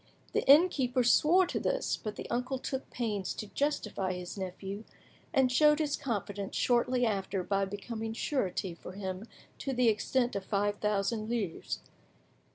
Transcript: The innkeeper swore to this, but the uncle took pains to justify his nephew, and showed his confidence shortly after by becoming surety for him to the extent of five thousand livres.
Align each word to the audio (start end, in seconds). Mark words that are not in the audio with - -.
The 0.33 0.41
innkeeper 0.49 1.03
swore 1.03 1.45
to 1.45 1.59
this, 1.59 1.95
but 1.95 2.15
the 2.15 2.27
uncle 2.31 2.57
took 2.57 2.89
pains 2.89 3.35
to 3.35 3.45
justify 3.53 4.13
his 4.13 4.35
nephew, 4.35 4.83
and 5.31 5.51
showed 5.51 5.77
his 5.77 5.95
confidence 5.95 6.55
shortly 6.55 7.05
after 7.05 7.43
by 7.43 7.65
becoming 7.65 8.13
surety 8.13 8.73
for 8.73 8.93
him 8.93 9.27
to 9.59 9.73
the 9.73 9.89
extent 9.89 10.35
of 10.35 10.43
five 10.43 10.77
thousand 10.77 11.29
livres. 11.29 11.81